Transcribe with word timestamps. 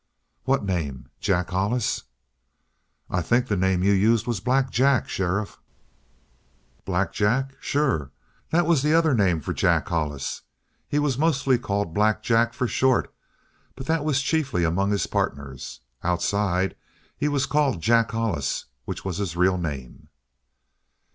"What 0.45 0.65
name? 0.65 1.09
Jack 1.19 1.51
Hollis?" 1.51 2.05
"I 3.07 3.21
think 3.21 3.45
the 3.45 3.55
name 3.55 3.83
you 3.83 3.91
used 3.93 4.25
was 4.25 4.39
Black 4.39 4.71
Jack, 4.71 5.07
sheriff?" 5.07 5.59
"Black 6.85 7.13
Jack? 7.13 7.53
Sure. 7.59 8.09
That 8.49 8.65
was 8.65 8.81
the 8.81 8.95
other 8.95 9.13
name 9.13 9.41
for 9.41 9.53
Jack 9.53 9.87
Hollis. 9.87 10.41
He 10.87 10.97
was 10.97 11.19
mostly 11.19 11.59
called 11.59 11.93
Black 11.93 12.23
Jack 12.23 12.55
for 12.55 12.67
short, 12.67 13.13
but 13.75 13.85
that 13.85 14.03
was 14.03 14.23
chiefly 14.23 14.63
among 14.63 14.89
his 14.89 15.05
partners. 15.05 15.81
Outside 16.01 16.75
he 17.15 17.27
was 17.27 17.45
called 17.45 17.79
Jack 17.79 18.09
Hollis, 18.09 18.65
which 18.85 19.05
was 19.05 19.17
his 19.17 19.37
real 19.37 19.59
name." 19.59 20.07